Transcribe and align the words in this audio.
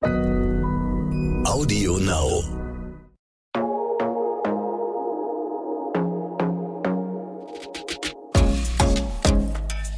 Audio 0.00 1.98
Now. 1.98 2.44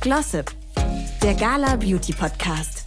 Glossip, 0.00 0.50
der 1.22 1.34
Gala 1.34 1.76
Beauty 1.76 2.14
Podcast. 2.14 2.84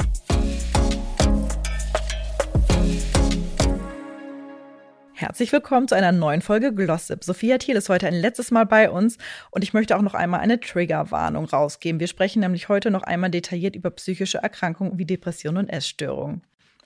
Herzlich 5.14 5.52
willkommen 5.52 5.88
zu 5.88 5.94
einer 5.96 6.12
neuen 6.12 6.42
Folge 6.42 6.74
Glossip. 6.74 7.24
Sophia 7.24 7.60
Thiel 7.60 7.76
ist 7.76 7.90
heute 7.90 8.08
ein 8.08 8.16
letztes 8.16 8.50
Mal 8.50 8.66
bei 8.66 8.90
uns 8.90 9.20
und 9.52 9.64
ich 9.64 9.74
möchte 9.74 9.96
auch 9.96 10.02
noch 10.02 10.16
einmal 10.16 10.40
eine 10.40 10.60
Triggerwarnung 10.60 11.46
rausgeben. 11.46 12.00
Wir 12.00 12.08
sprechen 12.08 12.40
nämlich 12.40 12.70
heute 12.70 12.90
noch 12.90 13.04
einmal 13.04 13.30
detailliert 13.30 13.76
über 13.76 13.92
psychische 13.92 14.40
Erkrankungen 14.40 14.98
wie 14.98 15.06
Depressionen 15.06 15.66
und 15.66 15.70
Essstörungen. 15.70 16.42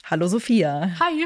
Hallo 0.10 0.30
Sophia. 0.30 0.98
Hi. 1.02 1.26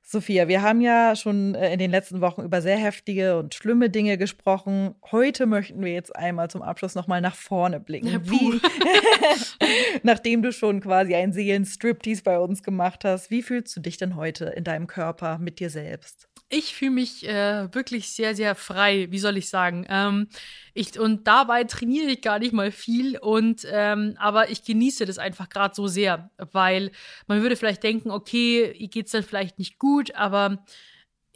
Sophia, 0.00 0.46
wir 0.46 0.62
haben 0.62 0.80
ja 0.80 1.16
schon 1.16 1.56
äh, 1.56 1.72
in 1.72 1.80
den 1.80 1.90
letzten 1.90 2.20
Wochen 2.20 2.42
über 2.42 2.62
sehr 2.62 2.76
heftige 2.76 3.36
und 3.36 3.52
schlimme 3.52 3.90
Dinge 3.90 4.16
gesprochen. 4.16 4.94
Heute 5.10 5.46
möchten 5.46 5.82
wir 5.82 5.92
jetzt 5.92 6.14
einmal 6.14 6.48
zum 6.48 6.62
Abschluss 6.62 6.94
noch 6.94 7.08
mal 7.08 7.20
nach 7.20 7.34
vorne 7.34 7.80
blicken. 7.80 8.06
Ja, 8.06 8.20
wie, 8.22 8.60
nachdem 10.04 10.42
du 10.42 10.52
schon 10.52 10.80
quasi 10.80 11.16
einen 11.16 11.32
Seelenstriptease 11.32 12.22
bei 12.22 12.38
uns 12.38 12.62
gemacht 12.62 13.04
hast, 13.04 13.32
wie 13.32 13.42
fühlst 13.42 13.74
du 13.74 13.80
dich 13.80 13.96
denn 13.96 14.14
heute 14.14 14.44
in 14.44 14.62
deinem 14.62 14.86
Körper 14.86 15.38
mit 15.38 15.58
dir 15.58 15.68
selbst? 15.68 16.28
Ich 16.48 16.74
fühle 16.74 16.92
mich 16.92 17.26
äh, 17.26 17.74
wirklich 17.74 18.10
sehr, 18.10 18.36
sehr 18.36 18.54
frei, 18.54 19.08
wie 19.10 19.18
soll 19.18 19.36
ich 19.36 19.48
sagen. 19.48 19.84
Ähm, 19.88 20.28
ich, 20.74 20.98
und 20.98 21.26
dabei 21.26 21.64
trainiere 21.64 22.10
ich 22.10 22.22
gar 22.22 22.38
nicht 22.38 22.52
mal 22.52 22.70
viel 22.70 23.18
und 23.18 23.66
ähm, 23.68 24.14
aber 24.18 24.50
ich 24.50 24.62
genieße 24.62 25.06
das 25.06 25.18
einfach 25.18 25.48
gerade 25.48 25.74
so 25.74 25.88
sehr, 25.88 26.30
weil 26.52 26.92
man 27.26 27.42
würde 27.42 27.56
vielleicht 27.56 27.82
denken, 27.82 28.12
okay, 28.12 28.70
ihr 28.72 28.88
geht's 28.88 29.10
dann 29.10 29.24
vielleicht 29.24 29.58
nicht 29.58 29.78
gut, 29.80 30.14
aber 30.14 30.64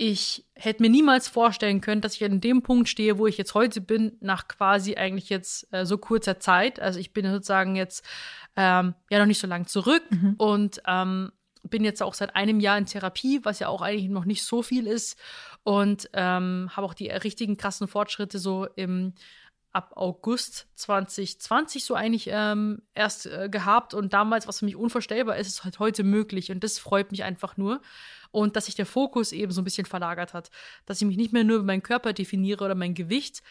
ich 0.03 0.47
hätte 0.55 0.83
mir 0.83 0.89
niemals 0.89 1.29
vorstellen 1.29 1.83
können, 1.83 2.01
dass 2.01 2.15
ich 2.15 2.25
an 2.25 2.41
dem 2.41 2.63
Punkt 2.63 2.89
stehe, 2.89 3.19
wo 3.19 3.27
ich 3.27 3.37
jetzt 3.37 3.53
heute 3.53 3.83
bin, 3.83 4.17
nach 4.21 4.49
quasi 4.49 4.95
eigentlich 4.95 5.29
jetzt 5.29 5.71
äh, 5.75 5.85
so 5.85 5.99
kurzer 5.99 6.41
Zeit. 6.41 6.81
Also 6.81 6.99
ich 6.99 7.13
bin 7.13 7.31
sozusagen 7.31 7.77
jetzt 7.77 8.03
ähm, 8.57 8.95
ja 9.11 9.19
noch 9.19 9.27
nicht 9.27 9.41
so 9.41 9.47
lang 9.47 9.67
zurück 9.67 10.03
mhm. 10.09 10.37
und 10.39 10.81
ähm, 10.87 11.33
bin 11.71 11.85
jetzt 11.85 12.03
auch 12.03 12.15
seit 12.15 12.37
einem 12.37 12.61
Jahr 12.61 12.79
in 12.79 12.87
Therapie, 12.87 13.41
was 13.45 13.59
ja 13.59 13.69
auch 13.69 13.83
eigentlich 13.83 14.11
noch 14.11 14.25
nicht 14.25 14.45
so 14.45 14.63
viel 14.63 14.87
ist. 14.87 15.19
Und 15.63 16.11
ähm, 16.13 16.71
habe 16.73 16.87
auch 16.87 16.95
die 16.95 17.09
richtigen 17.09 17.57
krassen 17.57 17.89
Fortschritte 17.89 18.39
so 18.39 18.67
im 18.77 19.15
ab 19.73 19.93
August 19.95 20.67
2020 20.75 21.85
so 21.85 21.95
eigentlich 21.95 22.29
ähm, 22.33 22.83
erst 22.95 23.27
äh, 23.27 23.49
gehabt. 23.49 23.95
Und 23.95 24.13
damals, 24.13 24.49
was 24.49 24.59
für 24.59 24.65
mich 24.65 24.77
unvorstellbar 24.77 25.37
ist, 25.37 25.47
ist 25.47 25.65
halt 25.65 25.79
heute 25.79 26.03
möglich. 26.03 26.51
Und 26.51 26.65
das 26.65 26.79
freut 26.79 27.13
mich 27.13 27.23
einfach 27.23 27.57
nur. 27.57 27.81
Und 28.33 28.57
dass 28.57 28.67
sich 28.67 28.75
der 28.75 28.87
Fokus 28.87 29.33
eben 29.33 29.53
so 29.53 29.61
ein 29.61 29.65
bisschen 29.65 29.87
verlagert 29.87 30.35
hat. 30.35 30.51
Dass 30.87 31.01
ich 31.01 31.07
mich 31.07 31.17
nicht 31.17 31.33
mehr 31.33 31.45
nur 31.45 31.57
über 31.57 31.67
meinen 31.67 31.83
Körper 31.83 32.13
definiere 32.13 32.65
oder 32.65 32.75
mein 32.75 32.95
Gewicht 32.95 33.43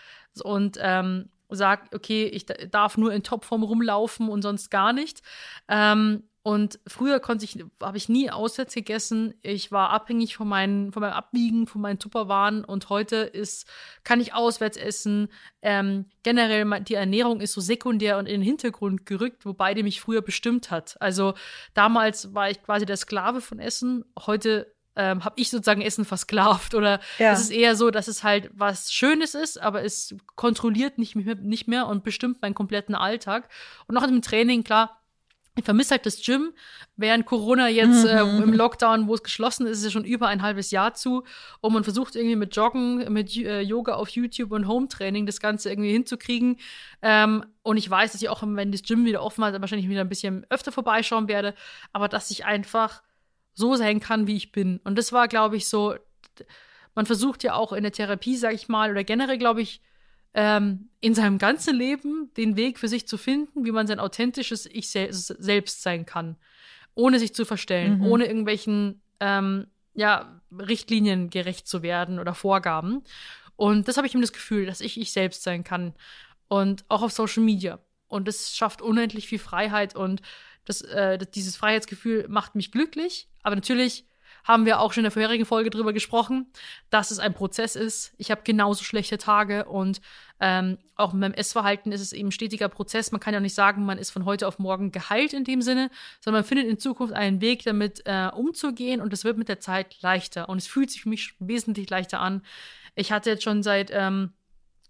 und 0.44 0.78
ähm, 0.82 1.30
sage, 1.50 1.90
okay, 1.94 2.26
ich 2.26 2.46
darf 2.46 2.98
nur 2.98 3.14
in 3.14 3.24
Topform 3.24 3.64
rumlaufen 3.64 4.30
und 4.30 4.42
sonst 4.42 4.70
gar 4.70 4.94
nicht. 4.94 5.22
Ähm, 5.68 6.29
und 6.42 6.80
früher 6.88 7.20
konnte 7.20 7.44
ich, 7.44 7.64
habe 7.84 7.98
ich 7.98 8.08
nie 8.08 8.32
auswärts 8.32 8.74
gegessen. 8.74 9.34
Ich 9.42 9.72
war 9.74 9.90
abhängig 9.90 10.38
von, 10.38 10.48
meinen, 10.48 10.94
von 10.94 11.02
meinem 11.02 11.14
Abwiegen, 11.14 11.68
von 11.68 11.82
meinen 11.82 12.00
Tupperwaren. 12.00 12.64
Und 12.64 12.90
heute 12.90 13.18
ist, 13.18 13.68
kann 14.06 14.22
ich 14.22 14.34
auswärts 14.34 14.78
essen. 14.78 15.28
Ähm, 15.62 16.06
generell, 16.24 16.66
die 16.82 16.94
Ernährung 16.94 17.42
ist 17.42 17.54
so 17.54 17.62
sekundär 17.62 18.18
und 18.18 18.26
in 18.26 18.40
den 18.40 18.42
Hintergrund 18.42 19.06
gerückt, 19.06 19.46
wobei 19.46 19.74
die 19.74 19.84
mich 19.84 20.00
früher 20.00 20.22
bestimmt 20.22 20.72
hat. 20.72 20.96
Also 21.02 21.34
damals 21.74 22.34
war 22.34 22.50
ich 22.50 22.64
quasi 22.64 22.86
der 22.86 22.98
Sklave 22.98 23.42
von 23.42 23.60
Essen. 23.60 24.06
Heute 24.26 24.74
ähm, 24.96 25.26
habe 25.26 25.36
ich 25.38 25.50
sozusagen 25.50 25.82
Essen 25.82 26.06
versklavt. 26.06 26.74
Oder 26.74 27.02
ja. 27.18 27.34
es 27.34 27.42
ist 27.42 27.52
eher 27.52 27.76
so, 27.76 27.92
dass 27.92 28.08
es 28.08 28.24
halt 28.24 28.50
was 28.54 28.94
Schönes 28.94 29.36
ist, 29.36 29.60
aber 29.60 29.84
es 29.84 30.16
kontrolliert 30.36 30.98
nicht 30.98 31.16
mehr, 31.16 31.36
nicht 31.36 31.68
mehr 31.68 31.88
und 31.88 32.04
bestimmt 32.04 32.42
meinen 32.42 32.56
kompletten 32.56 32.96
Alltag. 32.96 33.50
Und 33.88 33.98
auch 33.98 34.04
im 34.04 34.22
Training, 34.22 34.64
klar, 34.64 34.99
ich 35.60 35.66
vermisse 35.66 35.92
halt 35.92 36.06
das 36.06 36.22
Gym. 36.22 36.54
Während 36.96 37.26
Corona 37.26 37.70
jetzt 37.70 38.06
äh, 38.06 38.24
mhm. 38.24 38.44
im 38.44 38.54
Lockdown, 38.54 39.08
wo 39.08 39.14
es 39.14 39.24
geschlossen 39.24 39.68
ist, 39.68 39.80
ist 39.80 39.86
es 39.86 39.92
schon 39.94 40.06
über 40.06 40.28
ein 40.28 40.42
halbes 40.42 40.72
Jahr 40.72 40.94
zu. 40.94 41.24
Und 41.62 41.74
man 41.74 41.84
versucht 41.84 42.16
irgendwie 42.16 42.36
mit 42.36 42.56
Joggen, 42.56 43.12
mit 43.12 43.36
äh, 43.38 43.62
Yoga 43.62 43.94
auf 43.96 44.10
YouTube 44.10 44.52
und 44.52 44.68
Home-Training 44.68 45.26
das 45.26 45.40
Ganze 45.40 45.70
irgendwie 45.70 45.92
hinzukriegen. 45.92 46.58
Ähm, 47.02 47.46
und 47.62 47.78
ich 47.78 47.90
weiß, 47.90 48.12
dass 48.14 48.22
ich 48.22 48.30
auch, 48.30 48.42
wenn 48.44 48.72
das 48.72 48.84
Gym 48.84 49.06
wieder 49.06 49.24
offen 49.24 49.44
hat, 49.44 49.60
wahrscheinlich 49.60 49.90
wieder 49.90 50.02
ein 50.02 50.10
bisschen 50.10 50.46
öfter 50.50 50.72
vorbeischauen 50.72 51.28
werde. 51.28 51.54
Aber 51.94 52.08
dass 52.08 52.32
ich 52.32 52.46
einfach 52.46 53.04
so 53.54 53.76
sein 53.76 54.00
kann, 54.00 54.28
wie 54.28 54.38
ich 54.38 54.52
bin. 54.52 54.80
Und 54.84 54.98
das 54.98 55.12
war, 55.12 55.28
glaube 55.28 55.58
ich, 55.58 55.68
so. 55.68 55.96
Man 56.96 57.06
versucht 57.06 57.44
ja 57.44 57.54
auch 57.54 57.72
in 57.72 57.84
der 57.84 57.92
Therapie, 57.92 58.36
sag 58.36 58.54
ich 58.54 58.68
mal, 58.68 58.92
oder 58.92 59.04
generell, 59.04 59.38
glaube 59.38 59.62
ich, 59.62 59.82
ähm, 60.34 60.90
in 61.02 61.16
seinem 61.16 61.38
ganzen 61.38 61.76
Leben 61.76 62.32
den 62.38 62.56
Weg 62.56 62.80
für 62.80 62.88
sich 62.88 63.08
zu 63.08 63.18
finden, 63.18 63.66
wie 63.66 63.72
man 63.72 63.88
sein 63.88 64.00
authentisches 64.00 64.66
Ich 64.66 64.90
sel 64.90 65.12
selbst 65.12 65.82
sein 65.82 66.06
kann, 66.06 66.38
ohne 66.94 67.20
sich 67.20 67.34
zu 67.34 67.46
verstellen, 67.46 68.00
mhm. 68.00 68.06
ohne 68.06 68.26
irgendwelchen 68.26 69.02
ähm, 69.20 69.68
ja, 69.94 70.42
Richtlinien 70.52 71.30
gerecht 71.30 71.68
zu 71.68 71.82
werden 71.84 72.20
oder 72.20 72.34
Vorgaben. 72.34 73.04
Und 73.56 73.88
das 73.88 73.98
habe 73.98 74.08
ich 74.08 74.14
ihm 74.14 74.22
das 74.22 74.34
Gefühl, 74.34 74.66
dass 74.66 74.82
ich 74.82 75.00
ich 75.00 75.12
selbst 75.12 75.44
sein 75.44 75.64
kann. 75.64 75.94
Und 76.48 76.86
auch 76.88 77.02
auf 77.02 77.12
Social 77.12 77.44
Media. 77.44 77.80
Und 78.08 78.28
das 78.28 78.56
schafft 78.56 78.82
unendlich 78.82 79.28
viel 79.28 79.40
Freiheit 79.40 79.96
und 79.96 80.22
das, 80.66 80.82
äh, 80.82 81.18
dieses 81.36 81.56
Freiheitsgefühl 81.56 82.28
macht 82.28 82.56
mich 82.56 82.72
glücklich. 82.72 83.28
Aber 83.44 83.56
natürlich 83.56 84.06
haben 84.44 84.66
wir 84.66 84.80
auch 84.80 84.94
schon 84.94 85.02
in 85.02 85.06
der 85.06 85.12
vorherigen 85.12 85.46
Folge 85.46 85.70
drüber 85.70 85.94
gesprochen, 85.94 86.52
dass 86.90 87.12
es 87.12 87.20
ein 87.20 87.34
Prozess 87.34 87.76
ist. 87.76 88.14
Ich 88.18 88.32
habe 88.32 88.42
genauso 88.44 88.84
schlechte 88.84 89.18
Tage 89.18 89.66
und 89.66 90.02
ähm, 90.40 90.78
auch 90.96 91.14
mit 91.14 91.22
meinem 91.22 91.34
Essverhalten 91.34 91.92
ist 91.92 92.02
es 92.02 92.14
eben 92.14 92.30
ein 92.30 92.32
stetiger 92.32 92.70
Prozess. 92.70 93.12
Man 93.12 93.20
kann 93.20 93.34
ja 93.34 93.40
nicht 93.40 93.56
sagen, 93.56 93.86
man 93.86 93.98
ist 93.98 94.12
von 94.12 94.26
heute 94.26 94.48
auf 94.48 94.60
morgen 94.60 94.92
geheilt 94.92 95.34
in 95.34 95.44
dem 95.44 95.62
Sinne, 95.62 95.90
sondern 96.22 96.42
man 96.42 96.48
findet 96.48 96.68
in 96.68 96.80
Zukunft 96.80 97.14
einen 97.14 97.42
Weg, 97.42 97.64
damit 97.64 98.04
äh, 98.06 98.30
umzugehen 98.34 99.02
und 99.02 99.14
es 99.14 99.24
wird 99.24 99.38
mit 99.38 99.50
der 99.50 99.60
Zeit 99.60 100.02
leichter. 100.02 100.50
Und 100.50 100.58
es 100.58 100.68
fühlt 100.68 100.92
sich 100.92 101.02
für 101.02 101.10
mich 101.10 101.36
wesentlich 101.40 101.90
leichter 101.90 102.20
an. 102.20 102.42
Ich 102.96 103.12
hatte 103.12 103.30
jetzt 103.30 103.44
schon 103.44 103.64
seit 103.64 103.92
ähm, 103.94 104.34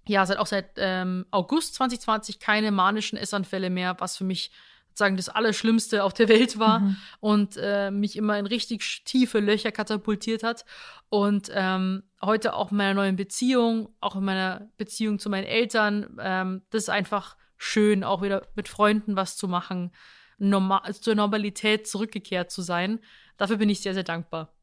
ja, 0.07 0.25
seit 0.25 0.39
auch 0.39 0.47
seit 0.47 0.71
ähm, 0.77 1.25
August 1.29 1.75
2020 1.75 2.39
keine 2.39 2.71
manischen 2.71 3.17
Essanfälle 3.17 3.69
mehr, 3.69 3.95
was 3.99 4.17
für 4.17 4.23
mich 4.23 4.51
sozusagen 4.99 5.17
das 5.17 5.29
Allerschlimmste 5.29 6.03
auf 6.03 6.13
der 6.13 6.27
Welt 6.27 6.59
war 6.59 6.81
mhm. 6.81 6.97
und 7.21 7.57
äh, 7.57 7.89
mich 7.89 8.17
immer 8.17 8.37
in 8.37 8.45
richtig 8.45 9.03
tiefe 9.05 9.39
Löcher 9.39 9.71
katapultiert 9.71 10.43
hat. 10.43 10.65
Und 11.07 11.49
ähm, 11.53 12.03
heute 12.21 12.53
auch 12.53 12.71
in 12.71 12.77
meiner 12.77 12.93
neuen 12.93 13.15
Beziehung, 13.15 13.95
auch 14.01 14.17
in 14.17 14.25
meiner 14.25 14.69
Beziehung 14.77 15.17
zu 15.17 15.29
meinen 15.29 15.45
Eltern, 15.45 16.17
ähm, 16.19 16.61
das 16.69 16.83
ist 16.83 16.89
einfach 16.89 17.37
schön, 17.57 18.03
auch 18.03 18.21
wieder 18.21 18.45
mit 18.55 18.67
Freunden 18.67 19.15
was 19.15 19.37
zu 19.37 19.47
machen, 19.47 19.91
normal, 20.37 20.93
zur 20.93 21.15
Normalität 21.15 21.87
zurückgekehrt 21.87 22.51
zu 22.51 22.61
sein. 22.61 22.99
Dafür 23.37 23.55
bin 23.55 23.69
ich 23.69 23.79
sehr, 23.79 23.93
sehr 23.93 24.03
dankbar. 24.03 24.53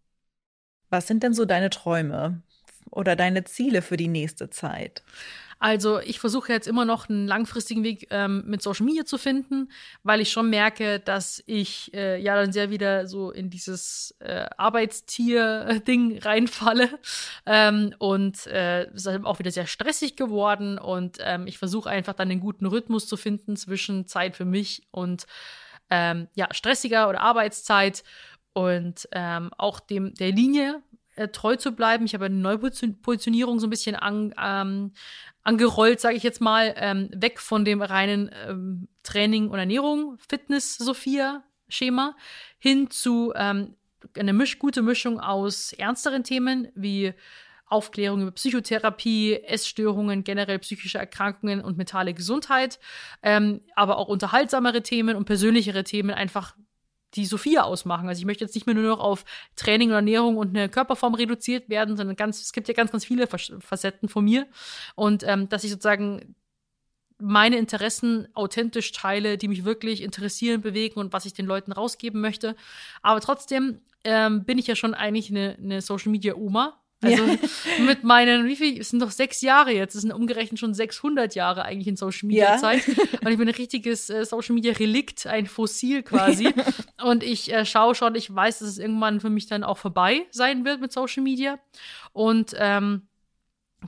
Was 0.91 1.07
sind 1.07 1.23
denn 1.23 1.33
so 1.33 1.47
deine 1.47 1.71
Träume 1.71 2.43
oder 2.91 3.17
deine 3.17 3.45
Ziele 3.45 3.83
für 3.83 3.97
die 3.97 4.09
nächste 4.09 4.51
Zeit? 4.51 5.03
Also 5.59 6.01
ich 6.01 6.21
versuche 6.21 6.53
jetzt 6.53 6.69
immer 6.69 6.85
noch 6.85 7.09
einen 7.09 7.27
langfristigen 7.27 7.83
Weg 7.83 8.09
ähm, 8.11 8.45
mit 8.47 8.61
Social 8.61 8.85
Media 8.85 9.07
zu 9.07 9.17
finden, 9.17 9.71
weil 10.03 10.21
ich 10.21 10.31
schon 10.31 10.51
merke, 10.51 11.01
dass 11.01 11.43
ich 11.47 11.95
äh, 11.95 12.21
ja 12.21 12.37
dann 12.37 12.53
sehr 12.53 12.71
wieder 12.71 13.07
so 13.07 13.31
in 13.31 13.49
dieses 13.49 14.15
äh, 14.19 14.47
Arbeitstier-Ding 14.59 16.19
reinfalle. 16.19 16.91
Ähm, 17.47 17.95
und 17.99 18.47
äh, 18.49 18.93
ist 18.93 19.07
halt 19.07 19.25
auch 19.25 19.39
wieder 19.39 19.51
sehr 19.51 19.67
stressig 19.67 20.17
geworden 20.17 20.79
und 20.79 21.19
ähm, 21.21 21.47
ich 21.47 21.59
versuche 21.59 21.89
einfach 21.89 22.15
dann 22.15 22.31
einen 22.31 22.41
guten 22.41 22.67
Rhythmus 22.67 23.07
zu 23.07 23.17
finden 23.17 23.57
zwischen 23.57 24.07
Zeit 24.07 24.37
für 24.37 24.45
mich 24.45 24.83
und 24.91 25.27
ähm, 25.89 26.29
ja, 26.35 26.49
stressiger 26.53 27.09
oder 27.09 27.21
Arbeitszeit 27.21 28.03
und 28.53 29.09
ähm, 29.13 29.51
auch 29.57 29.81
dem 29.81 30.15
der 30.15 30.33
Linie 30.33 30.83
äh, 31.17 31.29
treu 31.29 31.57
zu 31.57 31.73
bleiben. 31.73 32.05
Ich 32.05 32.15
habe 32.15 32.27
eine 32.27 32.37
Neupositionierung 32.37 33.59
so 33.59 33.67
ein 33.67 33.71
bisschen 33.71 33.97
an, 33.97 34.35
ähm, 34.41 34.93
angerollt, 35.43 36.01
sage 36.01 36.17
ich 36.17 36.23
jetzt 36.23 36.41
mal, 36.41 36.75
ähm, 36.77 37.09
weg 37.13 37.41
von 37.41 37.65
dem 37.65 37.83
reinen 37.83 38.31
ähm, 38.47 38.89
Training 39.03 39.49
und 39.49 39.59
Ernährung, 39.59 40.17
Fitness, 40.19 40.77
Sophia 40.77 41.43
Schema, 41.69 42.17
hin 42.59 42.91
zu 42.91 43.33
ähm, 43.35 43.75
eine 44.17 44.33
Misch 44.33 44.59
gute 44.59 44.83
Mischung 44.83 45.19
aus 45.21 45.73
ernsteren 45.73 46.23
Themen 46.23 46.69
wie 46.75 47.13
Aufklärung 47.67 48.23
über 48.23 48.31
Psychotherapie, 48.31 49.35
Essstörungen, 49.43 50.23
generell 50.23 50.61
psychische 50.61 50.99
Erkrankungen 50.99 51.61
und 51.61 51.77
mentale 51.77 52.15
Gesundheit, 52.15 52.79
ähm, 53.23 53.61
aber 53.75 53.99
auch 53.99 54.09
unterhaltsamere 54.09 54.83
Themen 54.83 55.17
und 55.17 55.25
persönlichere 55.25 55.83
Themen, 55.83 56.11
einfach 56.11 56.55
die 57.17 57.27
Sophia 57.27 57.63
ausmachen. 57.63 58.09
Also 58.09 58.21
ich 58.21 58.27
möchte 58.27 58.45
jetzt 58.45 58.55
nicht 58.55 58.67
mehr 58.67 58.75
nur 58.75 58.85
noch 58.85 59.01
auf 59.01 59.25
Training 59.57 59.89
und 59.89 59.95
Ernährung 59.95 60.37
und 60.37 60.57
eine 60.57 60.69
Körperform 60.69 61.15
reduziert 61.15 61.69
werden, 61.69 61.97
sondern 61.97 62.17
ganz, 62.17 62.41
es 62.41 62.53
gibt 62.53 62.69
ja 62.69 62.75
ganz, 62.75 62.93
ganz 62.93 63.05
viele 63.05 63.27
Facetten 63.27 64.09
von 64.09 64.25
mir. 64.25 64.47
Und 64.95 65.23
ähm, 65.25 65.49
dass 65.49 65.65
ich 65.65 65.71
sozusagen 65.71 66.35
meine 67.19 67.57
Interessen 67.57 68.29
authentisch 68.35 68.93
teile, 68.93 69.39
die 69.39 69.49
mich 69.49 69.65
wirklich 69.65 70.03
interessieren, 70.03 70.61
bewegen 70.61 71.01
und 71.01 71.13
was 71.13 71.25
ich 71.25 71.33
den 71.33 71.47
Leuten 71.47 71.73
rausgeben 71.73 72.21
möchte. 72.21 72.57
Aber 73.03 73.21
trotzdem 73.21 73.81
ähm, 74.05 74.45
bin 74.45 74.59
ich 74.59 74.67
ja 74.67 74.77
schon 74.77 74.95
eigentlich 74.95 75.31
eine, 75.31 75.57
eine 75.61 75.81
Social 75.81 76.13
Media 76.13 76.35
Oma. 76.35 76.81
Also 77.03 77.25
ja. 77.25 77.37
mit 77.87 78.05
meinen, 78.05 78.47
wie 78.47 78.57
viel, 78.57 78.81
es 78.81 78.89
sind 78.89 79.01
doch 79.01 79.11
sechs 79.11 79.43
Jahre 79.43 79.73
jetzt, 79.73 79.95
es 79.95 80.03
sind 80.03 80.13
umgerechnet 80.13 80.59
schon 80.59 80.73
600 80.73 81.35
Jahre 81.35 81.65
eigentlich 81.65 81.89
in 81.89 81.97
Social 81.97 82.27
Media 82.27 82.55
ja. 82.55 82.59
Zeit. 82.59 82.89
Und 82.89 83.29
ich 83.29 83.39
bin 83.39 83.49
ein 83.49 83.55
richtiges 83.55 84.09
äh, 84.09 84.25
Social 84.25 84.55
Media 84.55 84.73
Relikt, 84.73 85.27
ein 85.27 85.47
Fossil 85.47 86.03
quasi. 86.03 86.53
und 87.05 87.23
ich 87.23 87.53
äh, 87.53 87.65
schaue 87.65 87.95
schon, 87.95 88.15
ich 88.15 88.35
weiß, 88.35 88.61
dass 88.61 88.69
es 88.69 88.79
irgendwann 88.79 89.21
für 89.21 89.31
mich 89.31 89.47
dann 89.47 89.65
auch 89.65 89.79
vorbei 89.79 90.27
sein 90.31 90.65
wird 90.65 90.81
mit 90.81 90.93
Social 90.93 91.23
Media. 91.23 91.59
Und 92.13 92.55
ähm, 92.59 93.03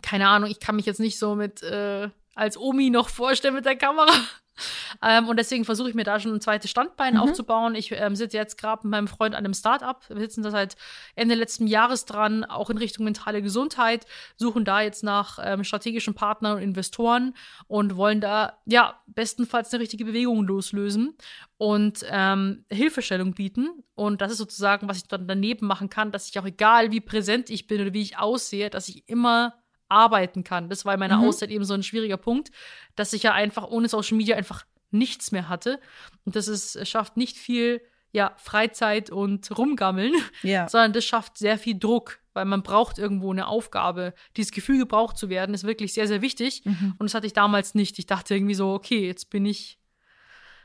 keine 0.03 0.29
Ahnung, 0.29 0.51
ich 0.51 0.61
kann 0.61 0.77
mich 0.77 0.87
jetzt 0.87 1.01
nicht 1.01 1.19
so 1.19 1.35
mit 1.35 1.63
äh, 1.63 2.09
als 2.35 2.57
Omi 2.57 2.91
noch 2.91 3.09
vorstellen 3.09 3.55
mit 3.55 3.65
der 3.65 3.77
Kamera. 3.77 4.13
Ähm, 5.01 5.29
und 5.29 5.39
deswegen 5.39 5.65
versuche 5.65 5.89
ich 5.89 5.95
mir 5.95 6.03
da 6.03 6.19
schon 6.19 6.35
ein 6.35 6.41
zweites 6.41 6.71
Standbein 6.71 7.15
mhm. 7.15 7.21
aufzubauen. 7.21 7.75
Ich 7.75 7.93
ähm, 7.93 8.17
sitze 8.17 8.37
jetzt 8.37 8.59
gerade 8.59 8.87
mit 8.87 8.91
meinem 8.91 9.07
Freund 9.07 9.35
an 9.35 9.45
einem 9.45 9.55
Start-up. 9.55 10.05
Wir 10.09 10.19
sitzen 10.19 10.43
da 10.43 10.51
seit 10.51 10.77
Ende 11.15 11.35
letzten 11.37 11.67
Jahres 11.67 12.05
dran, 12.05 12.45
auch 12.45 12.69
in 12.69 12.79
Richtung 12.79 13.05
mentale 13.05 13.43
Gesundheit, 13.43 14.07
suchen 14.37 14.65
da 14.65 14.81
jetzt 14.81 15.05
nach 15.05 15.39
ähm, 15.41 15.63
strategischen 15.63 16.15
Partnern 16.15 16.57
und 16.57 16.63
Investoren 16.63 17.35
und 17.69 17.97
wollen 17.97 18.21
da, 18.21 18.59
ja, 18.65 19.01
bestenfalls 19.07 19.73
eine 19.73 19.83
richtige 19.83 20.05
Bewegung 20.05 20.45
loslösen 20.45 21.17
und 21.59 22.05
ähm, 22.09 22.65
Hilfestellung 22.71 23.35
bieten. 23.35 23.69
Und 23.95 24.21
das 24.21 24.33
ist 24.33 24.39
sozusagen, 24.39 24.89
was 24.89 24.99
ich 24.99 25.09
dann 25.09 25.29
daneben 25.29 25.67
machen 25.67 25.91
kann, 25.91 26.13
dass 26.13 26.29
ich 26.29 26.39
auch 26.39 26.47
egal, 26.47 26.91
wie 26.91 27.01
präsent 27.01 27.51
ich 27.51 27.67
bin 27.67 27.81
oder 27.81 27.93
wie 27.93 28.03
ich 28.03 28.19
aussehe, 28.19 28.71
dass 28.71 28.89
ich 28.89 29.09
immer 29.09 29.55
arbeiten 29.89 30.45
kann. 30.45 30.69
Das 30.69 30.85
war 30.85 30.95
in 30.95 31.01
meiner 31.01 31.19
mhm. 31.19 31.29
Auszeit 31.29 31.51
eben 31.51 31.65
so 31.65 31.75
ein 31.75 31.83
schwieriger 31.83 32.17
Punkt, 32.17 32.51
dass 32.97 33.13
ich 33.13 33.23
ja 33.23 33.33
einfach 33.33 33.69
ohne 33.69 33.89
Social 33.89 34.17
Media 34.17 34.37
einfach 34.37 34.65
nichts 34.91 35.33
mehr 35.33 35.49
hatte. 35.49 35.81
Und 36.25 36.37
das 36.37 36.49
ist, 36.49 36.87
schafft 36.87 37.17
nicht 37.17 37.37
viel 37.37 37.81
ja, 38.13 38.33
Freizeit 38.37 39.11
und 39.11 39.57
Rumgammeln, 39.57 40.15
ja. 40.43 40.69
sondern 40.69 40.93
das 40.93 41.05
schafft 41.05 41.37
sehr 41.37 41.59
viel 41.59 41.79
Druck, 41.79 42.21
weil 42.33 42.47
man 42.47 42.63
braucht 42.63 42.99
irgendwo 42.99 43.31
eine 43.31 43.47
Aufgabe. 43.47 44.15
Dieses 44.37 44.53
Gefühl, 44.53 44.79
gebraucht 44.79 45.19
zu 45.19 45.29
werden, 45.29 45.55
ist 45.55 45.65
wirklich 45.65 45.93
sehr, 45.93 46.09
sehr 46.09 46.23
wichtig. 46.23 46.63
Mhm. 46.65 46.95
Und 46.99 47.07
das 47.07 47.15
hatte 47.15 47.27
ich 47.27 47.35
damals 47.35 47.75
nicht. 47.75 47.99
Ich 47.99 48.07
dachte 48.07 48.35
irgendwie 48.35 48.55
so, 48.55 48.73
okay, 48.73 49.07
jetzt 49.07 49.29
bin 49.31 49.45
ich 49.45 49.79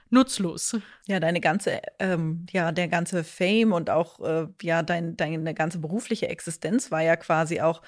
nutzlos. 0.10 0.78
Ja, 1.08 1.20
deine 1.20 1.42
ganze, 1.42 1.82
ähm, 2.00 2.46
ja, 2.52 2.72
der 2.72 2.88
ganze 2.88 3.24
Fame 3.24 3.74
und 3.74 3.90
auch, 3.90 4.20
äh, 4.22 4.48
ja, 4.62 4.84
dein, 4.84 5.18
deine 5.18 5.54
ganze 5.54 5.80
berufliche 5.80 6.30
Existenz 6.30 6.92
war 6.92 7.02
ja 7.02 7.16
quasi 7.18 7.60
auch 7.60 7.82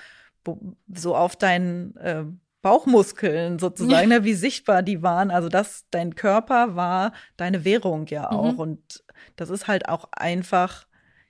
so 0.93 1.15
auf 1.15 1.35
deinen 1.35 1.95
äh, 1.97 2.25
Bauchmuskeln 2.61 3.59
sozusagen, 3.59 4.09
ne, 4.09 4.23
wie 4.23 4.33
sichtbar 4.33 4.81
die 4.81 5.03
waren. 5.03 5.31
Also 5.31 5.49
das, 5.49 5.85
dein 5.91 6.15
Körper 6.15 6.75
war 6.75 7.13
deine 7.37 7.63
Währung 7.63 8.07
ja 8.07 8.31
auch. 8.31 8.53
Mhm. 8.53 8.59
Und 8.59 9.03
das 9.35 9.49
ist 9.49 9.67
halt 9.67 9.87
auch 9.87 10.09
einfach 10.11 10.87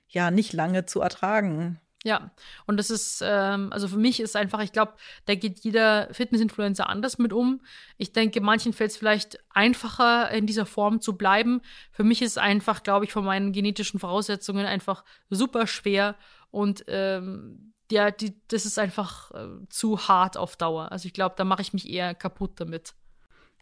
ja 0.08 0.30
nicht 0.30 0.52
lange 0.52 0.86
zu 0.86 1.00
ertragen. 1.00 1.78
Ja, 2.04 2.30
und 2.66 2.76
das 2.76 2.88
ist, 2.88 3.20
ähm, 3.26 3.72
also 3.72 3.88
für 3.88 3.96
mich 3.96 4.20
ist 4.20 4.36
einfach, 4.36 4.62
ich 4.62 4.70
glaube, 4.70 4.92
da 5.24 5.34
geht 5.34 5.58
jeder 5.64 6.08
Fitness-Influencer 6.12 6.88
anders 6.88 7.18
mit 7.18 7.32
um. 7.32 7.60
Ich 7.98 8.12
denke, 8.12 8.40
manchen 8.40 8.72
fällt 8.72 8.92
es 8.92 8.96
vielleicht 8.96 9.40
einfacher, 9.50 10.30
in 10.30 10.46
dieser 10.46 10.66
Form 10.66 11.00
zu 11.00 11.16
bleiben. 11.16 11.62
Für 11.90 12.04
mich 12.04 12.22
ist 12.22 12.32
es 12.32 12.38
einfach, 12.38 12.84
glaube 12.84 13.06
ich, 13.06 13.12
von 13.12 13.24
meinen 13.24 13.52
genetischen 13.52 13.98
Voraussetzungen 13.98 14.66
einfach 14.66 15.04
super 15.30 15.66
schwer 15.66 16.14
und 16.50 16.84
ähm, 16.86 17.74
ja, 17.90 18.10
die, 18.10 18.34
das 18.48 18.66
ist 18.66 18.78
einfach 18.78 19.30
äh, 19.32 19.66
zu 19.68 20.08
hart 20.08 20.36
auf 20.36 20.56
Dauer. 20.56 20.92
Also 20.92 21.06
ich 21.06 21.12
glaube, 21.12 21.34
da 21.36 21.44
mache 21.44 21.62
ich 21.62 21.72
mich 21.72 21.88
eher 21.88 22.14
kaputt 22.14 22.52
damit. 22.60 22.94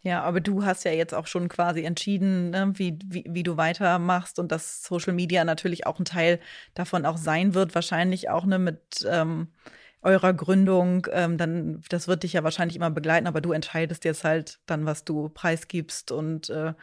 Ja, 0.05 0.21
aber 0.21 0.39
du 0.39 0.63
hast 0.63 0.85
ja 0.85 0.91
jetzt 0.91 1.15
auch 1.15 1.25
schon 1.25 1.49
quasi 1.49 1.83
entschieden, 1.83 2.51
ne, 2.51 2.71
wie, 2.75 2.99
wie, 3.05 3.25
wie 3.27 3.41
du 3.41 3.57
weitermachst 3.57 4.37
und 4.37 4.51
dass 4.51 4.83
Social 4.83 5.13
Media 5.13 5.43
natürlich 5.43 5.87
auch 5.87 5.97
ein 5.97 6.05
Teil 6.05 6.39
davon 6.75 7.07
auch 7.07 7.17
sein 7.17 7.55
wird, 7.55 7.73
wahrscheinlich 7.73 8.29
auch 8.29 8.45
ne, 8.45 8.59
mit 8.59 9.03
ähm, 9.09 9.47
eurer 10.03 10.33
Gründung. 10.33 11.07
Ähm, 11.11 11.39
dann, 11.39 11.81
das 11.89 12.07
wird 12.07 12.21
dich 12.21 12.33
ja 12.33 12.43
wahrscheinlich 12.43 12.75
immer 12.75 12.91
begleiten, 12.91 13.25
aber 13.25 13.41
du 13.41 13.51
entscheidest 13.51 14.05
jetzt 14.05 14.23
halt 14.23 14.59
dann, 14.67 14.85
was 14.85 15.05
du 15.05 15.29
preisgibst 15.29 16.11
und 16.11 16.51
äh, 16.51 16.75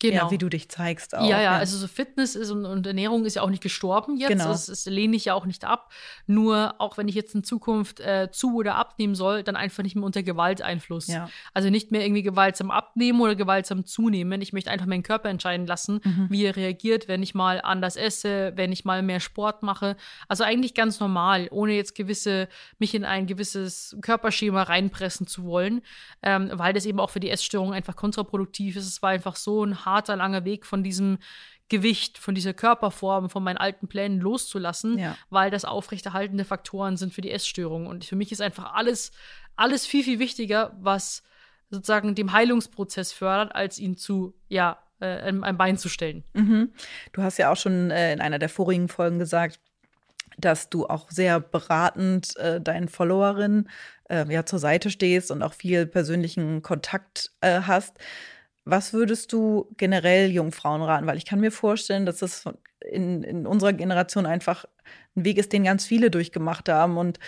Genau. 0.00 0.24
Ja, 0.24 0.30
wie 0.30 0.38
du 0.38 0.48
dich 0.48 0.68
zeigst 0.68 1.16
auch. 1.16 1.28
Ja, 1.28 1.40
ja, 1.40 1.56
also 1.56 1.78
so 1.78 1.86
Fitness 1.86 2.34
ist 2.34 2.50
und, 2.50 2.66
und, 2.66 2.86
Ernährung 2.86 3.24
ist 3.24 3.36
ja 3.36 3.42
auch 3.42 3.50
nicht 3.50 3.62
gestorben 3.62 4.16
jetzt. 4.16 4.28
Genau. 4.28 4.48
Das, 4.48 4.66
das, 4.66 4.86
lehne 4.86 5.16
ich 5.16 5.26
ja 5.26 5.34
auch 5.34 5.46
nicht 5.46 5.64
ab. 5.64 5.92
Nur 6.26 6.74
auch 6.78 6.98
wenn 6.98 7.08
ich 7.08 7.14
jetzt 7.14 7.34
in 7.34 7.44
Zukunft 7.44 8.00
äh, 8.00 8.28
zu 8.30 8.56
oder 8.56 8.74
abnehmen 8.74 9.14
soll, 9.14 9.42
dann 9.42 9.56
einfach 9.56 9.82
nicht 9.82 9.94
mehr 9.94 10.04
unter 10.04 10.22
Gewalteinfluss. 10.22 11.06
Ja. 11.06 11.30
Also 11.54 11.70
nicht 11.70 11.90
mehr 11.90 12.04
irgendwie 12.04 12.22
gewaltsam 12.22 12.70
abnehmen 12.70 13.20
oder 13.20 13.34
gewaltsam 13.34 13.86
zunehmen. 13.86 14.42
Ich 14.42 14.52
möchte 14.52 14.70
einfach 14.70 14.86
meinen 14.86 15.02
Körper 15.02 15.28
entscheiden 15.28 15.66
lassen, 15.66 16.00
mhm. 16.04 16.26
wie 16.28 16.44
er 16.44 16.56
reagiert, 16.56 17.08
wenn 17.08 17.22
ich 17.22 17.34
mal 17.34 17.60
anders 17.62 17.96
esse, 17.96 18.52
wenn 18.56 18.72
ich 18.72 18.84
mal 18.84 19.02
mehr 19.02 19.20
Sport 19.20 19.62
mache. 19.62 19.96
Also 20.28 20.44
eigentlich 20.44 20.74
ganz 20.74 21.00
normal, 21.00 21.48
ohne 21.50 21.74
jetzt 21.74 21.94
gewisse, 21.94 22.48
mich 22.78 22.94
in 22.94 23.04
ein 23.04 23.26
gewisses 23.26 23.96
Körperschema 24.02 24.64
reinpressen 24.64 25.26
zu 25.26 25.44
wollen, 25.44 25.82
ähm, 26.22 26.50
weil 26.52 26.72
das 26.72 26.84
eben 26.84 27.00
auch 27.00 27.10
für 27.10 27.20
die 27.20 27.30
Essstörung 27.30 27.72
einfach 27.72 27.96
kontraproduktiv 27.96 28.76
ist. 28.76 28.86
Es 28.86 29.00
war 29.00 29.10
einfach 29.10 29.36
so 29.36 29.64
ein 29.64 29.83
harter, 29.84 30.16
langer 30.16 30.44
Weg 30.44 30.66
von 30.66 30.82
diesem 30.82 31.18
Gewicht, 31.68 32.18
von 32.18 32.34
dieser 32.34 32.52
Körperform, 32.52 33.30
von 33.30 33.42
meinen 33.42 33.56
alten 33.56 33.88
Plänen 33.88 34.20
loszulassen, 34.20 34.98
ja. 34.98 35.16
weil 35.30 35.50
das 35.50 35.64
aufrechterhaltende 35.64 36.44
Faktoren 36.44 36.96
sind 36.96 37.14
für 37.14 37.22
die 37.22 37.30
Essstörung. 37.30 37.86
Und 37.86 38.04
für 38.04 38.16
mich 38.16 38.32
ist 38.32 38.42
einfach 38.42 38.74
alles, 38.74 39.12
alles 39.56 39.86
viel, 39.86 40.04
viel 40.04 40.18
wichtiger, 40.18 40.76
was 40.80 41.22
sozusagen 41.70 42.14
dem 42.14 42.32
Heilungsprozess 42.32 43.12
fördert, 43.12 43.54
als 43.54 43.78
ihn 43.78 43.96
zu, 43.96 44.34
ja, 44.48 44.78
äh, 45.00 45.06
ein 45.06 45.56
Bein 45.56 45.78
zu 45.78 45.88
stellen. 45.88 46.24
Mhm. 46.34 46.72
Du 47.12 47.22
hast 47.22 47.38
ja 47.38 47.50
auch 47.50 47.56
schon 47.56 47.90
äh, 47.90 48.12
in 48.12 48.20
einer 48.20 48.38
der 48.38 48.48
vorigen 48.48 48.88
Folgen 48.88 49.18
gesagt, 49.18 49.58
dass 50.36 50.68
du 50.68 50.86
auch 50.86 51.10
sehr 51.10 51.40
beratend 51.40 52.36
äh, 52.36 52.60
deinen 52.60 52.88
Followerinnen 52.88 53.68
äh, 54.08 54.30
ja 54.32 54.44
zur 54.44 54.58
Seite 54.58 54.90
stehst 54.90 55.30
und 55.30 55.42
auch 55.42 55.54
viel 55.54 55.86
persönlichen 55.86 56.62
Kontakt 56.62 57.32
äh, 57.40 57.62
hast. 57.62 57.98
Was 58.64 58.92
würdest 58.92 59.32
du 59.32 59.68
generell 59.76 60.30
Jungfrauen 60.30 60.82
raten? 60.82 61.06
Weil 61.06 61.18
ich 61.18 61.26
kann 61.26 61.40
mir 61.40 61.52
vorstellen, 61.52 62.06
dass 62.06 62.18
das 62.18 62.44
in, 62.80 63.22
in 63.22 63.46
unserer 63.46 63.72
Generation 63.72 64.26
einfach 64.26 64.64
ein 65.16 65.24
Weg 65.24 65.38
ist, 65.38 65.52
den 65.52 65.64
ganz 65.64 65.84
viele 65.86 66.10
durchgemacht 66.10 66.68
haben 66.68 66.96
und 66.96 67.18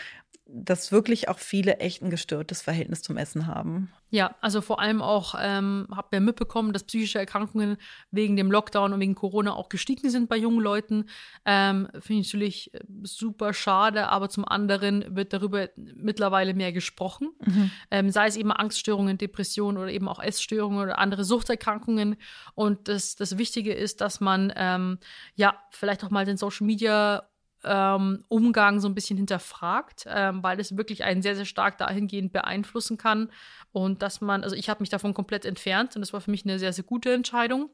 dass 0.49 0.93
wirklich 0.93 1.29
auch 1.29 1.39
viele 1.39 1.79
echt 1.79 2.03
ein 2.03 2.11
gestörtes 2.11 2.63
Verhältnis 2.63 3.03
zum 3.03 3.17
Essen 3.17 3.49
haben. 3.49 3.93
Ja, 4.11 4.37
also 4.41 4.61
vor 4.61 4.81
allem 4.81 5.03
auch, 5.03 5.35
ähm, 5.39 5.89
habt 5.91 6.15
ihr 6.15 6.21
mitbekommen, 6.21 6.73
dass 6.73 6.85
psychische 6.85 7.19
Erkrankungen 7.19 7.77
wegen 8.13 8.37
dem 8.37 8.53
Lockdown 8.53 8.93
und 8.93 9.01
wegen 9.01 9.17
Corona 9.17 9.55
auch 9.55 9.69
gestiegen 9.69 10.09
sind 10.09 10.29
bei 10.29 10.37
jungen 10.37 10.61
Leuten. 10.61 11.07
Ähm, 11.45 11.89
Finde 11.99 12.21
ich 12.21 12.29
natürlich 12.29 12.75
äh, 12.75 12.81
super 13.03 13.53
schade, 13.53 14.09
aber 14.09 14.29
zum 14.29 14.45
anderen 14.45 15.17
wird 15.17 15.33
darüber 15.33 15.69
mittlerweile 15.75 16.55
mehr 16.55 16.73
gesprochen. 16.73 17.31
Mhm. 17.45 17.71
Ähm, 17.91 18.11
sei 18.11 18.29
es 18.29 18.37
eben 18.37 18.53
Angststörungen, 18.53 19.19
Depressionen 19.19 19.79
oder 19.79 19.91
eben 19.91 20.07
auch 20.07 20.23
Essstörungen 20.23 20.81
oder 20.81 21.01
andere 21.01 21.25
Suchterkrankungen. 21.25 22.17
Und 22.55 22.87
das, 22.87 23.17
das 23.17 23.37
Wichtige 23.37 23.75
ist, 23.75 24.01
dass 24.01 24.21
man 24.21 24.53
ähm, 24.55 24.99
ja 25.35 25.61
vielleicht 25.71 26.05
auch 26.05 26.11
mal 26.11 26.25
den 26.25 26.37
Social 26.37 26.67
Media 26.67 27.29
ähm, 27.67 28.25
Umgang 28.29 28.81
so 28.81 28.89
ein 28.89 28.95
bisschen 28.95 29.17
hinterfragt, 29.17 30.07
ähm, 30.09 30.43
weil 30.43 30.59
es 30.61 30.77
wirklich 30.77 31.05
einen 31.05 31.23
sehr, 31.23 31.37
sehr 31.37 31.45
stark 31.45 31.79
dahingehend 31.79 32.33
beeinflussen 32.33 32.97
kann. 32.97 33.31
Und 33.73 34.03
dass 34.03 34.21
man, 34.21 34.45
also 34.45 34.57
ich 34.57 34.69
habe 34.69 34.81
mich 34.81 34.89
davon 34.89 35.15
komplett 35.15 35.45
entfernt 35.45 35.97
und 35.97 36.01
das 36.01 36.13
war 36.13 36.21
für 36.21 36.31
mich 36.31 36.45
eine 36.45 36.59
sehr, 36.59 36.73
sehr 36.73 36.85
gute 36.85 37.13
Entscheidung. 37.13 37.71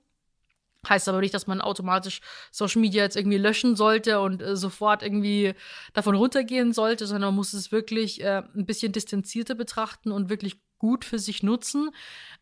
Heißt 0.89 1.09
aber 1.09 1.21
nicht, 1.21 1.33
dass 1.33 1.47
man 1.47 1.61
automatisch 1.61 2.21
Social 2.51 2.81
Media 2.81 3.05
jetzt 3.05 3.17
irgendwie 3.17 3.39
löschen 3.39 3.77
sollte 3.77 4.21
und 4.21 4.43
äh, 4.43 4.57
sofort 4.57 5.05
irgendwie 5.05 5.55
davon 5.93 6.17
runtergehen 6.17 6.73
sollte, 6.73 7.07
sondern 7.07 7.29
man 7.29 7.37
muss 7.37 7.53
es 7.53 7.71
wirklich 7.71 8.21
äh, 8.21 8.43
ein 8.57 8.67
bisschen 8.67 8.91
distanzierter 8.91 9.55
betrachten 9.55 10.11
und 10.11 10.29
wirklich 10.29 10.61
gut 10.83 11.05
für 11.05 11.21
sich 11.21 11.45
nutzen. 11.45 11.91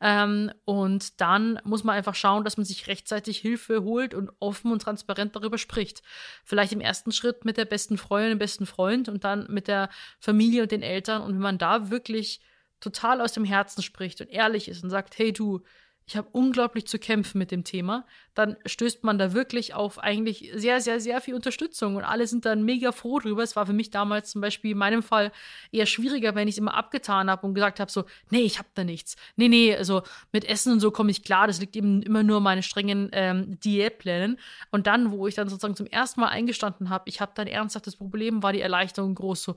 Ähm, 0.01 0.51
und 0.65 1.21
dann 1.21 1.61
muss 1.63 1.85
man 1.85 1.95
einfach 1.95 2.15
schauen, 2.15 2.43
dass 2.43 2.57
man 2.57 2.65
sich 2.65 2.87
rechtzeitig 2.87 3.39
Hilfe 3.39 3.83
holt 3.83 4.15
und 4.15 4.31
offen 4.41 4.73
und 4.73 4.81
transparent 4.81 5.37
darüber 5.37 5.59
spricht. 5.59 6.03
Vielleicht 6.43 6.73
im 6.73 6.81
ersten 6.81 7.13
Schritt 7.13 7.45
mit 7.45 7.59
der 7.59 7.67
besten 7.67 7.99
Freundin, 7.99 8.31
dem 8.31 8.39
besten 8.39 8.65
Freund 8.65 9.11
und 9.11 9.25
dann 9.25 9.47
mit 9.51 9.69
der 9.69 9.91
Familie 10.19 10.63
und 10.63 10.73
den 10.73 10.83
Eltern. 10.83 11.21
Und 11.21 11.35
wenn 11.35 11.43
man 11.43 11.59
da 11.59 11.91
wirklich 11.91 12.41
total 12.81 13.21
aus 13.21 13.35
dem 13.35 13.45
Herzen 13.45 13.83
spricht 13.83 14.23
und 14.23 14.31
ehrlich 14.31 14.69
ist 14.69 14.83
und 14.83 14.89
sagt, 14.89 15.19
hey 15.19 15.35
du, 15.35 15.61
ich 16.07 16.17
habe 16.17 16.29
unglaublich 16.33 16.87
zu 16.87 16.99
kämpfen 16.99 17.39
mit 17.39 17.53
dem 17.53 17.63
Thema, 17.63 18.05
dann 18.35 18.57
stößt 18.67 19.05
man 19.05 19.17
da 19.17 19.33
wirklich 19.33 19.75
auf 19.75 19.99
eigentlich 20.01 20.51
sehr, 20.55 20.81
sehr, 20.81 20.99
sehr 20.99 21.21
viel 21.21 21.35
Unterstützung 21.35 21.97
und 21.97 22.03
alle 22.03 22.27
sind 22.27 22.45
dann 22.45 22.65
mega 22.65 22.91
froh 22.91 23.21
drüber. 23.21 23.43
Es 23.43 23.55
war 23.55 23.67
für 23.67 23.73
mich 23.73 23.91
damals 23.91 24.31
zum 24.31 24.41
Beispiel 24.41 24.73
in 24.73 24.79
meinem 24.79 25.03
Fall 25.03 25.31
eher 25.71 25.87
schwieriger, 25.87 26.35
wenn 26.35 26.49
ich 26.49 26.55
es 26.55 26.59
immer 26.59 26.75
abgetan 26.75 27.31
habe 27.31 27.47
und 27.47 27.55
gesagt 27.55 27.79
habe 27.79 27.91
so, 27.91 28.05
nee, 28.31 28.41
ich 28.41 28.59
habe 28.59 28.69
da 28.75 28.83
nichts. 28.83 29.17
Nee, 29.37 29.49
nee, 29.49 29.77
also 29.77 30.03
mit 30.33 30.45
Essen 30.45 30.73
und 30.73 30.81
so 30.81 30.91
komme 30.91 31.13
ich 31.13 31.23
klar, 31.23 31.47
das 31.47 31.61
liegt 31.61 31.77
eben 31.77 32.03
immer 32.03 32.23
nur 32.23 32.41
meine 32.41 32.65
strengen 32.65 33.11
ähm, 33.13 33.61
Diätplänen. 33.61 34.39
Und 34.73 34.89
dann, 34.89 35.13
wo 35.13 35.29
ich 35.29 35.37
dann 35.37 35.49
sozusagen 35.49 35.77
zum 35.77 35.87
ersten 35.87 36.21
Mal 36.21 36.29
eingestanden 36.29 36.91
habe, 36.91 37.09
ich 37.09 37.21
habe 37.21 37.33
dann 37.35 37.47
ernsthaftes 37.47 37.97
Problem, 37.97 38.43
war 38.43 38.53
die 38.53 38.63
Erleichterung 38.63 39.15
groß 39.15 39.43
so 39.43 39.57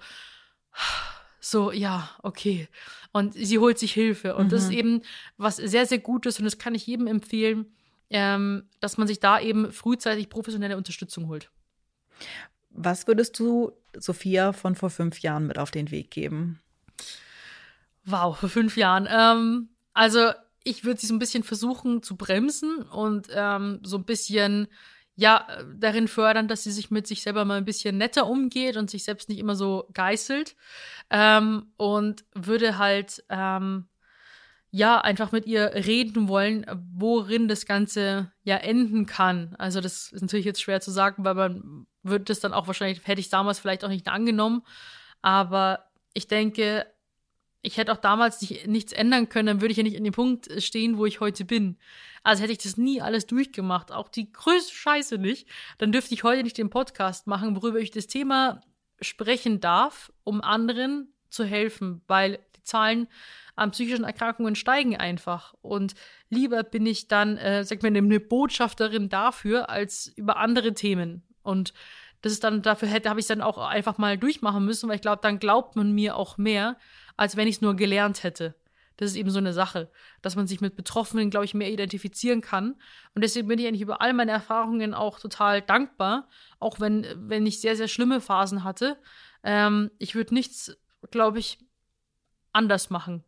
so, 1.45 1.73
ja, 1.73 2.09
okay. 2.23 2.69
Und 3.11 3.33
sie 3.33 3.59
holt 3.59 3.77
sich 3.77 3.91
Hilfe. 3.91 4.35
Und 4.35 4.45
mhm. 4.45 4.49
das 4.49 4.63
ist 4.63 4.69
mhm. 4.69 4.77
eben 4.77 5.01
was 5.35 5.57
sehr, 5.57 5.85
sehr 5.85 5.99
Gutes 5.99 6.39
und 6.39 6.45
das 6.45 6.57
kann 6.57 6.73
ich 6.73 6.87
jedem 6.87 7.05
empfehlen, 7.05 7.65
ähm, 8.09 8.63
dass 8.79 8.97
man 8.97 9.07
sich 9.07 9.19
da 9.19 9.41
eben 9.41 9.71
frühzeitig 9.73 10.29
professionelle 10.29 10.77
Unterstützung 10.77 11.27
holt. 11.27 11.51
Was 12.69 13.07
würdest 13.07 13.37
du 13.39 13.73
Sophia 13.93 14.53
von 14.53 14.75
vor 14.75 14.89
fünf 14.89 15.19
Jahren 15.19 15.45
mit 15.45 15.59
auf 15.59 15.69
den 15.69 15.91
Weg 15.91 16.11
geben? 16.11 16.61
Wow, 18.05 18.37
vor 18.37 18.49
fünf 18.49 18.77
Jahren. 18.77 19.07
Ähm, 19.11 19.67
also 19.93 20.31
ich 20.63 20.85
würde 20.85 21.01
sie 21.01 21.07
so 21.07 21.13
ein 21.13 21.19
bisschen 21.19 21.43
versuchen 21.43 22.01
zu 22.03 22.15
bremsen 22.15 22.83
und 22.83 23.27
ähm, 23.33 23.81
so 23.83 23.97
ein 23.97 24.05
bisschen 24.05 24.67
ja 25.15 25.47
darin 25.75 26.07
fördern, 26.07 26.47
dass 26.47 26.63
sie 26.63 26.71
sich 26.71 26.91
mit 26.91 27.07
sich 27.07 27.21
selber 27.21 27.45
mal 27.45 27.57
ein 27.57 27.65
bisschen 27.65 27.97
netter 27.97 28.27
umgeht 28.27 28.77
und 28.77 28.89
sich 28.89 29.03
selbst 29.03 29.29
nicht 29.29 29.39
immer 29.39 29.55
so 29.55 29.87
geißelt 29.93 30.55
ähm, 31.09 31.71
und 31.77 32.25
würde 32.33 32.77
halt 32.77 33.23
ähm, 33.29 33.87
ja 34.71 34.99
einfach 34.99 35.31
mit 35.31 35.45
ihr 35.45 35.71
reden 35.75 36.27
wollen, 36.27 36.65
worin 36.93 37.47
das 37.47 37.67
Ganze 37.67 38.31
ja 38.43 38.57
enden 38.57 39.05
kann. 39.05 39.55
Also 39.59 39.81
das 39.81 40.11
ist 40.11 40.21
natürlich 40.21 40.47
jetzt 40.47 40.61
schwer 40.61 40.81
zu 40.81 40.89
sagen, 40.89 41.23
weil 41.23 41.35
man 41.35 41.85
würde 42.01 42.25
das 42.25 42.39
dann 42.39 42.53
auch 42.53 42.65
wahrscheinlich 42.67 43.05
hätte 43.05 43.21
ich 43.21 43.29
damals 43.29 43.59
vielleicht 43.59 43.85
auch 43.85 43.89
nicht 43.89 44.07
angenommen, 44.07 44.63
aber 45.21 45.85
ich 46.13 46.27
denke 46.27 46.87
ich 47.63 47.77
hätte 47.77 47.93
auch 47.93 47.97
damals 47.97 48.41
nicht, 48.41 48.67
nichts 48.67 48.91
ändern 48.91 49.29
können, 49.29 49.47
dann 49.47 49.61
würde 49.61 49.71
ich 49.71 49.77
ja 49.77 49.83
nicht 49.83 49.95
in 49.95 50.03
dem 50.03 50.13
Punkt 50.13 50.49
stehen, 50.61 50.97
wo 50.97 51.05
ich 51.05 51.21
heute 51.21 51.45
bin. 51.45 51.77
Also 52.21 52.43
hätte 52.43 52.51
ich 52.51 52.59
das 52.59 52.77
nie 52.77 53.01
alles 53.01 53.25
durchgemacht, 53.25 53.91
auch 53.91 54.09
die 54.09 54.31
größte 54.31 54.75
Scheiße 54.75 55.17
nicht, 55.17 55.47
dann 55.77 55.91
dürfte 55.91 56.13
ich 56.13 56.23
heute 56.23 56.43
nicht 56.43 56.57
den 56.57 56.69
Podcast 56.69 57.25
machen, 57.25 57.55
worüber 57.55 57.79
ich 57.79 57.89
das 57.89 58.07
Thema 58.07 58.61
sprechen 59.01 59.61
darf, 59.61 60.11
um 60.23 60.41
anderen 60.41 61.13
zu 61.29 61.45
helfen, 61.45 62.01
weil 62.07 62.39
die 62.55 62.63
Zahlen 62.63 63.07
an 63.55 63.71
psychischen 63.71 64.05
Erkrankungen 64.05 64.55
steigen 64.55 64.97
einfach. 64.97 65.53
Und 65.61 65.95
lieber 66.29 66.63
bin 66.63 66.85
ich 66.85 67.07
dann, 67.07 67.37
äh, 67.37 67.63
sag 67.63 67.81
mal, 67.81 67.87
eine 67.87 68.19
Botschafterin 68.19 69.09
dafür, 69.09 69.69
als 69.69 70.07
über 70.07 70.37
andere 70.37 70.73
Themen. 70.73 71.23
Und 71.43 71.73
das 72.21 72.31
ist 72.31 72.43
dann, 72.43 72.61
dafür 72.61 72.87
hätte, 72.87 73.09
habe 73.09 73.19
ich 73.19 73.27
dann 73.27 73.41
auch 73.41 73.57
einfach 73.57 73.97
mal 73.97 74.17
durchmachen 74.17 74.65
müssen, 74.65 74.89
weil 74.89 74.95
ich 74.95 75.01
glaube, 75.01 75.21
dann 75.21 75.39
glaubt 75.39 75.75
man 75.75 75.91
mir 75.91 76.15
auch 76.15 76.37
mehr, 76.37 76.77
als 77.17 77.35
wenn 77.37 77.47
ich 77.47 77.55
es 77.55 77.61
nur 77.61 77.75
gelernt 77.75 78.23
hätte. 78.23 78.55
Das 78.97 79.09
ist 79.09 79.17
eben 79.17 79.31
so 79.31 79.39
eine 79.39 79.53
Sache, 79.53 79.89
dass 80.21 80.35
man 80.35 80.45
sich 80.45 80.61
mit 80.61 80.75
Betroffenen, 80.75 81.29
glaube 81.29 81.45
ich, 81.45 81.53
mehr 81.53 81.71
identifizieren 81.71 82.41
kann. 82.41 82.75
Und 83.15 83.23
deswegen 83.23 83.47
bin 83.47 83.57
ich 83.59 83.67
eigentlich 83.67 83.81
über 83.81 84.01
all 84.01 84.13
meine 84.13 84.31
Erfahrungen 84.31 84.93
auch 84.93 85.19
total 85.19 85.61
dankbar, 85.61 86.27
auch 86.59 86.79
wenn, 86.79 87.05
wenn 87.17 87.45
ich 87.45 87.59
sehr, 87.59 87.75
sehr 87.75 87.87
schlimme 87.87 88.21
Phasen 88.21 88.63
hatte. 88.63 88.97
Ähm, 89.43 89.89
ich 89.97 90.13
würde 90.13 90.33
nichts, 90.33 90.77
glaube 91.09 91.39
ich, 91.39 91.59
anders 92.51 92.89
machen. 92.89 93.23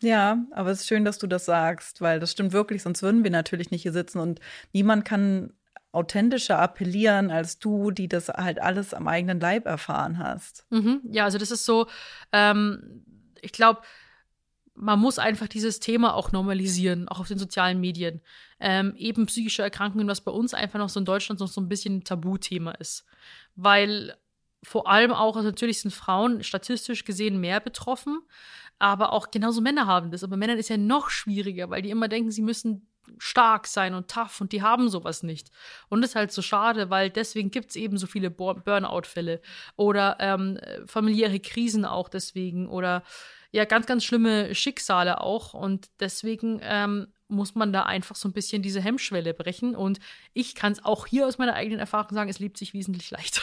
Ja, 0.00 0.46
aber 0.52 0.70
es 0.70 0.82
ist 0.82 0.86
schön, 0.86 1.04
dass 1.04 1.18
du 1.18 1.26
das 1.26 1.44
sagst, 1.44 2.00
weil 2.00 2.20
das 2.20 2.30
stimmt 2.30 2.52
wirklich, 2.52 2.84
sonst 2.84 3.02
würden 3.02 3.24
wir 3.24 3.32
natürlich 3.32 3.72
nicht 3.72 3.82
hier 3.82 3.92
sitzen 3.92 4.20
und 4.20 4.38
niemand 4.72 5.04
kann 5.04 5.52
authentischer 5.92 6.58
appellieren 6.58 7.30
als 7.30 7.58
du, 7.58 7.90
die 7.90 8.08
das 8.08 8.28
halt 8.28 8.60
alles 8.60 8.94
am 8.94 9.08
eigenen 9.08 9.40
Leib 9.40 9.66
erfahren 9.66 10.18
hast. 10.18 10.66
Mhm. 10.70 11.00
Ja, 11.10 11.24
also 11.24 11.38
das 11.38 11.50
ist 11.50 11.64
so, 11.64 11.86
ähm, 12.32 13.04
ich 13.40 13.52
glaube, 13.52 13.80
man 14.74 15.00
muss 15.00 15.18
einfach 15.18 15.48
dieses 15.48 15.80
Thema 15.80 16.14
auch 16.14 16.30
normalisieren, 16.30 17.08
auch 17.08 17.20
auf 17.20 17.28
den 17.28 17.38
sozialen 17.38 17.80
Medien. 17.80 18.20
Ähm, 18.60 18.94
eben 18.96 19.26
psychische 19.26 19.62
Erkrankungen, 19.62 20.06
was 20.08 20.20
bei 20.20 20.30
uns 20.30 20.54
einfach 20.54 20.78
noch 20.78 20.88
so 20.88 21.00
in 21.00 21.06
Deutschland 21.06 21.40
noch 21.40 21.48
so 21.48 21.60
ein 21.60 21.68
bisschen 21.68 21.98
ein 21.98 22.04
Tabuthema 22.04 22.72
ist. 22.72 23.04
Weil 23.56 24.16
vor 24.62 24.88
allem 24.88 25.12
auch, 25.12 25.36
also 25.36 25.48
natürlich 25.48 25.80
sind 25.80 25.90
Frauen 25.90 26.42
statistisch 26.42 27.04
gesehen 27.04 27.40
mehr 27.40 27.60
betroffen, 27.60 28.20
aber 28.78 29.12
auch 29.12 29.30
genauso 29.30 29.60
Männer 29.60 29.86
haben 29.86 30.10
das. 30.10 30.22
Aber 30.22 30.36
Männern 30.36 30.58
ist 30.58 30.68
ja 30.68 30.76
noch 30.76 31.10
schwieriger, 31.10 31.70
weil 31.70 31.82
die 31.82 31.90
immer 31.90 32.08
denken, 32.08 32.30
sie 32.30 32.42
müssen 32.42 32.87
stark 33.18 33.66
sein 33.66 33.94
und 33.94 34.10
tough 34.10 34.40
und 34.40 34.52
die 34.52 34.62
haben 34.62 34.88
sowas 34.88 35.22
nicht. 35.22 35.50
Und 35.88 36.02
das 36.02 36.10
ist 36.10 36.16
halt 36.16 36.32
so 36.32 36.42
schade, 36.42 36.90
weil 36.90 37.10
deswegen 37.10 37.50
gibt 37.50 37.70
es 37.70 37.76
eben 37.76 37.98
so 37.98 38.06
viele 38.06 38.30
Burnout-Fälle 38.30 39.40
oder 39.76 40.16
ähm, 40.20 40.58
familiäre 40.86 41.40
Krisen 41.40 41.84
auch 41.84 42.08
deswegen 42.08 42.68
oder 42.68 43.02
ja, 43.50 43.64
ganz, 43.64 43.86
ganz 43.86 44.04
schlimme 44.04 44.54
Schicksale 44.54 45.20
auch. 45.20 45.54
Und 45.54 45.88
deswegen 46.00 46.60
ähm, 46.62 47.08
muss 47.28 47.54
man 47.54 47.72
da 47.72 47.84
einfach 47.84 48.16
so 48.16 48.28
ein 48.28 48.32
bisschen 48.32 48.62
diese 48.62 48.80
Hemmschwelle 48.80 49.34
brechen. 49.34 49.74
Und 49.74 50.00
ich 50.34 50.54
kann 50.54 50.72
es 50.72 50.84
auch 50.84 51.06
hier 51.06 51.26
aus 51.26 51.38
meiner 51.38 51.54
eigenen 51.54 51.80
Erfahrung 51.80 52.14
sagen, 52.14 52.30
es 52.30 52.38
liebt 52.38 52.58
sich 52.58 52.74
wesentlich 52.74 53.10
leichter. 53.10 53.42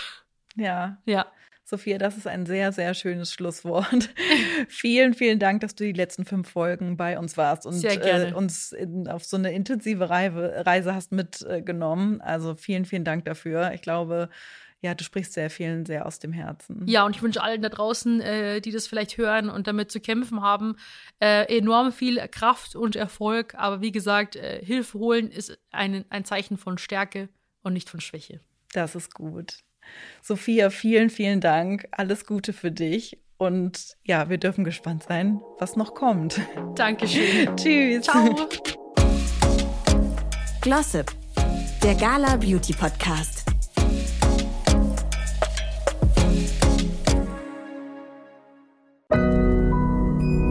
Ja. 0.55 0.98
Ja. 1.05 1.25
Sophia, 1.67 1.98
das 1.98 2.15
ist 2.15 2.27
ein 2.27 2.45
sehr, 2.45 2.72
sehr 2.72 2.93
schönes 2.93 3.34
Schlusswort. 3.34 4.10
vielen, 4.69 5.15
vielen 5.15 5.39
Dank, 5.39 5.62
dass 5.62 5.74
du 5.74 5.84
die 5.84 5.93
letzten 5.93 6.24
fünf 6.24 6.48
Folgen 6.48 6.95
bei 6.95 7.17
uns 7.17 7.38
warst 7.38 7.65
und 7.65 7.84
äh, 7.84 8.34
uns 8.36 8.72
in, 8.72 9.07
auf 9.07 9.25
so 9.25 9.36
eine 9.36 9.51
intensive 9.51 10.10
Reise 10.12 10.93
hast 10.93 11.12
mitgenommen. 11.12 12.22
Also 12.22 12.53
vielen, 12.53 12.86
vielen 12.86 13.03
Dank 13.03 13.25
dafür. 13.25 13.72
Ich 13.74 13.81
glaube, 13.81 14.29
ja, 14.81 14.93
du 14.93 15.03
sprichst 15.03 15.34
sehr 15.34 15.50
vielen 15.50 15.88
sehr 15.88 16.05
aus 16.05 16.19
dem 16.19 16.34
Herzen. 16.34 16.84
Ja, 16.88 17.03
und 17.03 17.15
ich 17.15 17.24
wünsche 17.24 17.41
allen 17.41 17.63
da 17.63 17.69
draußen, 17.69 18.22
äh, 18.22 18.62
die 18.62 18.72
das 18.72 18.86
vielleicht 18.86 19.17
hören 19.17 19.50
und 19.50 19.65
damit 19.65 19.91
zu 19.91 20.00
kämpfen 20.00 20.41
haben, 20.41 20.75
äh, 21.19 21.57
enorm 21.57 21.91
viel 21.91 22.19
Kraft 22.27 22.75
und 22.75 22.95
Erfolg. 22.95 23.55
Aber 23.55 23.81
wie 23.81 23.91
gesagt, 23.91 24.36
äh, 24.36 24.63
Hilfe 24.63 25.00
holen 25.00 25.31
ist 25.31 25.57
ein, 25.72 26.05
ein 26.10 26.25
Zeichen 26.25 26.57
von 26.57 26.77
Stärke 26.77 27.27
und 27.63 27.74
nicht 27.74 27.89
von 27.89 28.01
Schwäche. 28.01 28.39
Das 28.74 28.93
ist 28.93 29.15
gut. 29.15 29.57
Sophia, 30.22 30.70
vielen, 30.70 31.10
vielen 31.10 31.42
Dank. 31.42 31.88
Alles 31.92 32.25
Gute 32.25 32.54
für 32.54 32.72
dich. 32.72 33.20
Und 33.38 33.98
ja, 34.04 34.30
wir 34.30 34.38
dürfen 34.38 34.63
gespannt 34.63 35.04
sein, 35.08 35.42
was 35.60 35.75
noch 35.75 35.94
kommt. 35.94 36.39
Dankeschön. 36.75 37.56
Tschüss. 37.58 38.06
Ciao. 38.06 38.48
Glossip, 40.62 41.12
der 41.84 41.96
Gala 41.96 42.38
Beauty 42.38 42.74
Podcast. 42.74 43.46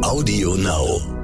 Audio 0.03 0.55
Now. 0.55 1.24